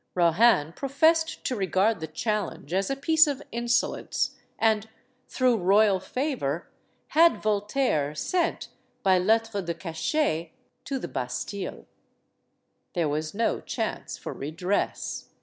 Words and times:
Rohan 0.15 0.73
professed 0.73 1.43
to 1.45 1.55
regard 1.55 1.99
the 1.99 2.07
challenge 2.07 2.73
as 2.73 2.89
a 2.89 2.95
piece 2.95 3.27
of 3.27 3.43
insolence, 3.51 4.31
and, 4.57 4.89
through 5.27 5.57
royal 5.57 5.99
favor, 5.99 6.67
had 7.09 7.43
Voltaire, 7.43 8.15
sent, 8.15 8.69
by 9.03 9.19
lettre 9.19 9.61
de 9.61 9.75
cachet, 9.75 10.53
to 10.85 10.97
the 10.97 11.07
ADRIENNE 11.07 11.23
LECOUVREUR 11.23 11.71
125 11.83 11.85
Bastille. 11.85 11.87
There 12.93 13.09
was 13.09 13.35
no 13.35 13.61
chance 13.63 14.17
for 14.17 14.33
redress. 14.33 15.25